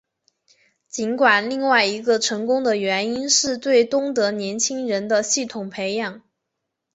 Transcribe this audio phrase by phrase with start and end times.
[0.89, 6.23] 尽管另外一个成功的原因是对东德年轻人的系统培养。